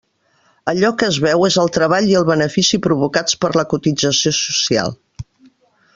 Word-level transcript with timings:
Allò 0.71 0.89
que 1.01 1.09
es 1.11 1.19
veu 1.25 1.45
és 1.49 1.57
el 1.65 1.69
treball 1.75 2.09
i 2.13 2.17
el 2.21 2.25
benefici 2.31 2.81
provocats 2.87 3.37
per 3.45 3.53
la 3.59 3.67
cotització 3.75 4.13
social. 4.39 4.97